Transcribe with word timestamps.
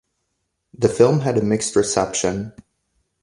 The 0.73 0.89
film 0.89 1.19
had 1.19 1.37
a 1.37 1.43
mixed 1.43 1.75
reception. 1.75 2.53